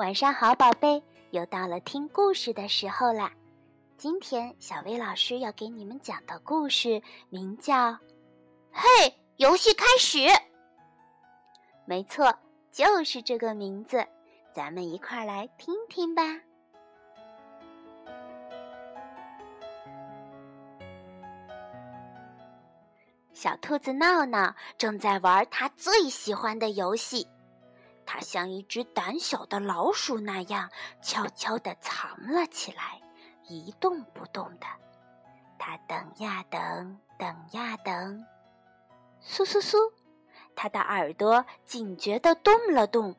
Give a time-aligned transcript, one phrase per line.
[0.00, 3.30] 晚上好，宝贝，又到了听故事的时候啦。
[3.98, 7.74] 今天小薇老师要给你们讲的故事名叫
[8.72, 10.16] 《嘿，游戏开始》。
[11.84, 12.34] 没错，
[12.72, 14.02] 就是这个名字，
[14.54, 16.22] 咱们一块儿来听听吧。
[23.34, 27.28] 小兔子闹闹正在玩他最喜欢的游戏。
[28.12, 30.68] 它像一只胆小的老鼠那样，
[31.00, 33.00] 悄悄地藏了起来，
[33.46, 34.66] 一动不动的。
[35.60, 38.26] 它等呀等，等呀等，
[39.24, 39.76] 簌簌簌，
[40.56, 43.14] 它的耳朵警觉地动了动，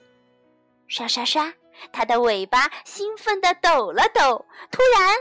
[0.89, 1.53] 刷刷刷，
[1.93, 4.45] 它的尾巴兴奋地抖了抖。
[4.69, 5.15] 突然，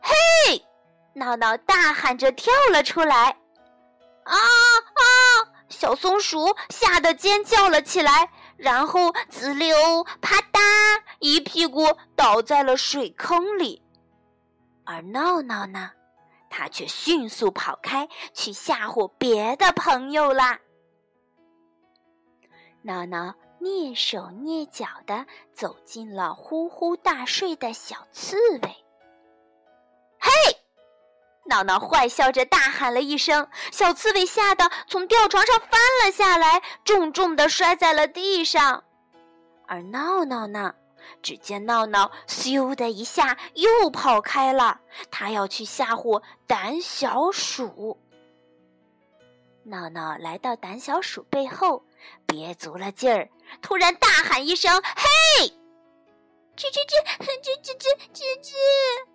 [0.00, 0.64] 嘿！
[1.12, 3.36] 闹闹大喊着跳了出来，
[4.24, 5.04] 啊啊！
[5.68, 8.30] 小松鼠吓得尖叫了起来。
[8.60, 10.60] 然后滋溜啪嗒，
[11.18, 13.82] 一屁股倒在了水坑里。
[14.84, 15.90] 而闹闹呢，
[16.50, 20.60] 他却迅速跑开去吓唬别的朋友啦。
[22.82, 28.76] 闹闹蹑手蹑脚的走进了呼呼大睡的小刺猬。
[30.18, 30.30] 嘿！
[31.46, 38.84] 闹闹坏笑着大喊了一声，小刺猬吓得从吊床上翻了下来，重重的摔在了地上。
[39.66, 40.74] 而闹闹呢？
[41.22, 44.80] 只见闹闹咻的一下又跑开了，
[45.10, 47.98] 他要去吓唬胆小鼠。
[49.64, 51.82] 闹闹来到胆小鼠背后，
[52.26, 53.28] 憋足了劲儿，
[53.62, 55.46] 突然大喊一声：“嘿！”
[56.56, 56.94] 吱吱吱，
[57.42, 59.09] 吱吱吱吱吱。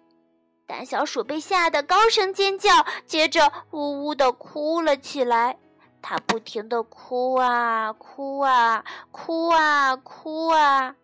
[0.67, 2.69] 胆小鼠被吓得高声尖叫，
[3.05, 5.59] 接着呜呜的哭了起来。
[6.02, 10.95] 它不停的哭啊哭啊哭啊哭啊。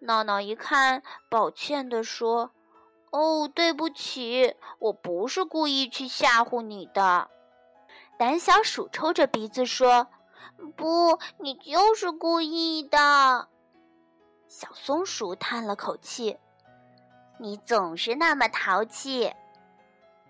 [0.00, 2.52] 闹闹一看，抱歉的说
[3.10, 7.28] ：“哦，对不起，我不是故意去吓唬你的。”
[8.18, 10.08] 胆小鼠抽着鼻子说
[10.76, 13.48] ：“不，你就是故意的。”
[14.48, 16.38] 小松鼠叹了口气。
[17.40, 19.32] 你总是那么淘气，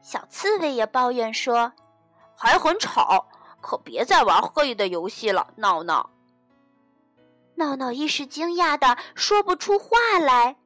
[0.00, 1.72] 小刺猬也抱怨说
[2.38, 3.26] ：“还很吵，
[3.60, 6.08] 可别再玩黑的游戏了。”闹闹，
[7.56, 10.56] 闹闹一时惊讶的说不出话来。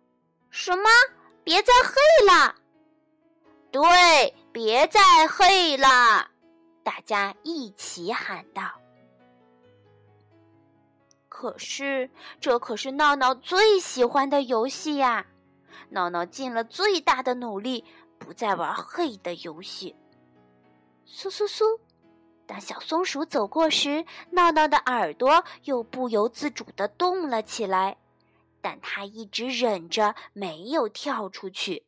[0.51, 0.85] 什么？
[1.43, 2.55] 别再黑了？
[3.71, 6.29] 对，别再黑了！
[6.83, 8.63] 大家一起喊道。
[11.31, 15.27] 可是，这可是闹闹最喜欢的游戏呀！
[15.91, 17.85] 闹闹尽了最大的努力，
[18.19, 19.95] 不再玩黑的游戏。
[21.07, 21.79] 簌簌簌，
[22.47, 27.97] 当小松鼠走过时，闹闹的耳朵又不由自主地动了起来，
[28.61, 31.87] 但它一直忍着，没有跳出去。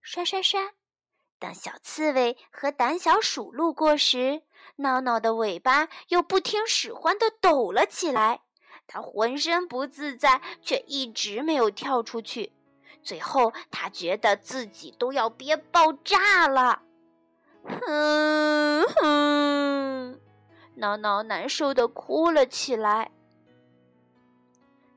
[0.00, 0.72] 刷刷刷，
[1.38, 4.42] 当小刺猬和胆小鼠路过时，
[4.76, 8.42] 闹闹的尾巴又不听使唤地抖了起来，
[8.86, 12.52] 它浑身不自在，却一直没有跳出去。
[13.02, 16.82] 最后，他觉得自己都要憋爆炸了，
[17.64, 20.20] 哼哼，
[20.76, 23.10] 闹闹难受的哭了起来。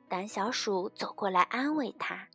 [0.10, 2.28] 胆小鼠走过来安慰他：“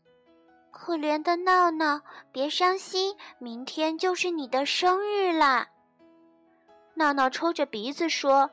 [0.72, 2.00] 可怜的闹闹，
[2.32, 5.68] 别伤心，明天就是你的生日啦。”
[6.94, 8.50] 闹闹抽着鼻子说：“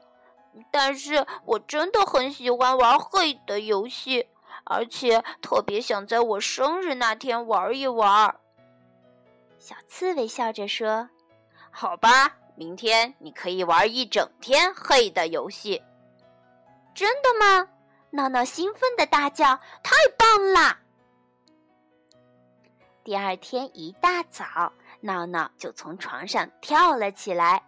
[0.70, 4.28] 但是我真的很喜欢玩黑的游戏。”
[4.64, 8.36] 而且特别想在我生日那天玩一玩。
[9.60, 11.10] 小刺猬笑着说
[11.70, 15.84] ：“好吧，明天你可以玩一整天黑的游戏。”
[16.96, 17.68] 真的吗？
[18.12, 20.78] 闹闹兴奋的大叫：“太棒了！”
[23.04, 24.72] 第二天一大早，
[25.02, 27.62] 闹闹就从床上跳了起来。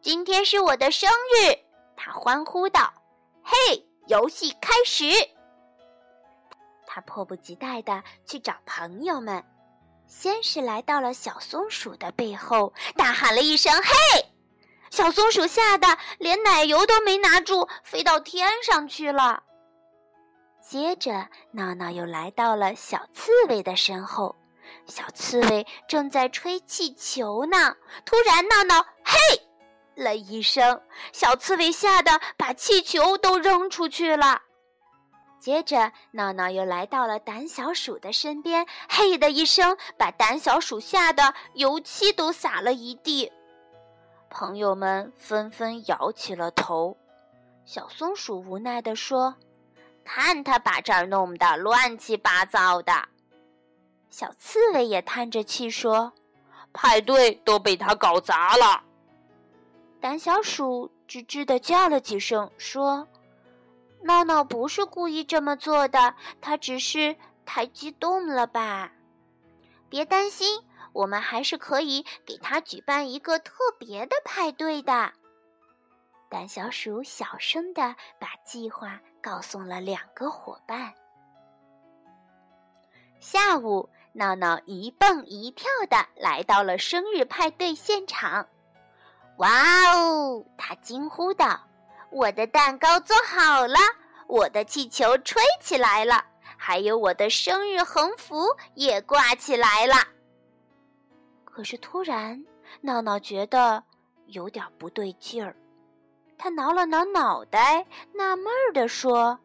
[0.00, 1.56] 今天是我的生日，
[1.96, 2.92] 他欢呼道
[3.44, 5.04] ：“嘿，游戏开始！”
[6.94, 9.42] 他迫不及待地去找朋友们，
[10.06, 13.94] 先是来到了小松鼠的背后，大喊了一声：“嘿！”
[14.92, 19.42] 小松鼠吓得连奶油都没拿住，飞到天上去了。
[20.60, 24.36] 接着，闹闹又来到了小刺猬的身后，
[24.84, 27.74] 小刺猬正在吹气球呢。
[28.04, 29.16] 突然，闹闹“嘿”
[29.96, 30.78] 了一声，
[31.10, 34.42] 小刺猬吓得把气球都扔出去了。
[35.42, 43.32] 接着，闹闹又来到了胆小鼠的身边，嘿的一声，把胆小鼠吓得油漆都洒了一地。
[44.30, 46.96] 朋友们纷纷摇起了头。
[47.64, 49.34] 小松鼠无奈地说
[50.06, 53.08] ：“看他把这儿弄得乱七八糟的。
[54.10, 56.12] 小刺猬也叹着气说
[56.72, 58.84] ：“派对都被他搞砸了。”
[60.00, 63.08] 胆小鼠吱吱的叫了几声，说
[64.02, 67.16] ：“闹闹不是故意这么做的，他只是
[67.46, 68.92] 太激动了吧？
[69.88, 70.60] 别担心，
[70.92, 75.12] 我们还是可以给他举办一个特别的派对的。”
[76.28, 80.92] 胆小鼠小声的把计划告诉了两个伙伴。
[83.20, 88.48] 下午，闹闹一蹦一跳的来到了生日派对现场。
[89.36, 89.48] 哇
[89.94, 90.44] 哦！
[90.56, 91.60] 他惊呼道
[92.12, 93.78] ：“我的蛋糕做好了，
[94.26, 96.24] 我的气球吹起来了，
[96.56, 99.94] 还有我的生日横幅也挂起来了。”
[101.44, 102.44] 可是突然，
[102.82, 103.82] 闹闹觉得
[104.26, 105.56] 有点不对劲儿。
[106.38, 109.38] 他挠了挠脑袋，纳闷儿地说：“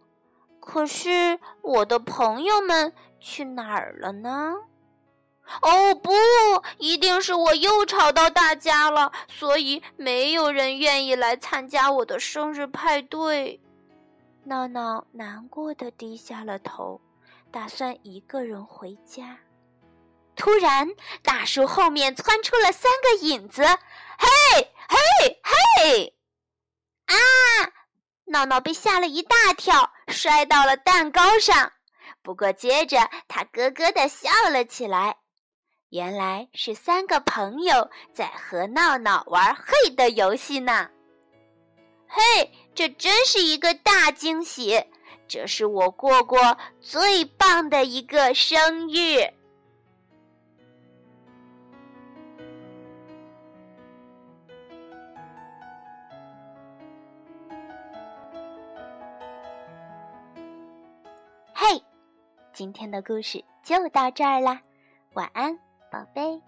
[0.60, 4.56] 可是我的朋友们去哪儿了呢？”
[5.62, 6.12] 哦，不，
[6.78, 13.62] 一定是我又吵到大家了，所以没有人愿意来参加我的生日派对。
[14.44, 17.02] 闹闹难过的低下了头，
[17.52, 19.38] 打算一个人回家。
[20.36, 20.88] 突然，
[21.24, 23.64] 大树后面窜出了三个影子
[24.20, 24.28] ，“嘿，
[24.88, 26.14] 嘿，嘿！”
[27.08, 27.16] 啊！
[28.26, 31.72] 闹闹被吓了一大跳，摔到了蛋糕上。
[32.22, 35.18] 不过接着他咯咯的笑了起来，
[35.90, 40.90] 原来是三个朋友在和闹闹玩“嘿”的游戏呢。
[42.08, 44.84] 嘿，这真是一个大惊喜！
[45.30, 49.20] 这是我过过最棒的一个生日。
[61.54, 61.82] 嘿，
[62.54, 64.62] 今天的故事就到这儿啦，
[65.14, 65.58] 晚安，
[65.90, 66.47] 宝贝。